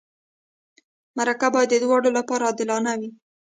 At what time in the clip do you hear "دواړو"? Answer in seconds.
1.83-2.09